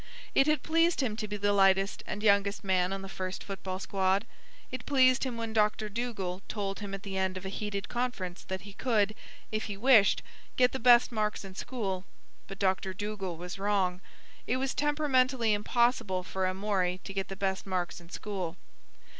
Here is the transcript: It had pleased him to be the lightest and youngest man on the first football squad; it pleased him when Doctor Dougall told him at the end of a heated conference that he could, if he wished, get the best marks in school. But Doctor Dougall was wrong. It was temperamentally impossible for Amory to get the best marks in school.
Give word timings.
It 0.33 0.47
had 0.47 0.63
pleased 0.63 1.01
him 1.03 1.15
to 1.17 1.27
be 1.27 1.37
the 1.37 1.53
lightest 1.53 2.01
and 2.07 2.23
youngest 2.23 2.63
man 2.63 2.91
on 2.91 3.03
the 3.03 3.07
first 3.07 3.43
football 3.43 3.77
squad; 3.77 4.25
it 4.71 4.87
pleased 4.87 5.25
him 5.25 5.37
when 5.37 5.53
Doctor 5.53 5.89
Dougall 5.89 6.41
told 6.47 6.79
him 6.79 6.95
at 6.95 7.03
the 7.03 7.19
end 7.19 7.37
of 7.37 7.45
a 7.45 7.49
heated 7.49 7.87
conference 7.87 8.43
that 8.45 8.61
he 8.61 8.73
could, 8.73 9.13
if 9.51 9.65
he 9.65 9.77
wished, 9.77 10.23
get 10.57 10.71
the 10.71 10.79
best 10.79 11.11
marks 11.11 11.45
in 11.45 11.53
school. 11.53 12.03
But 12.47 12.57
Doctor 12.57 12.95
Dougall 12.95 13.37
was 13.37 13.59
wrong. 13.59 14.01
It 14.47 14.57
was 14.57 14.73
temperamentally 14.73 15.53
impossible 15.53 16.23
for 16.23 16.47
Amory 16.47 16.99
to 17.03 17.13
get 17.13 17.27
the 17.27 17.35
best 17.35 17.67
marks 17.67 18.01
in 18.01 18.09
school. 18.09 18.57